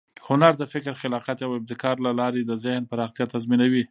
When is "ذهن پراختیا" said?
2.63-3.25